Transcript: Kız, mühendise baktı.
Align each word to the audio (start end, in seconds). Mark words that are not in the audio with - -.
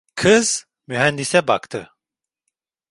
Kız, 0.15 0.65
mühendise 0.87 1.47
baktı. 1.47 1.89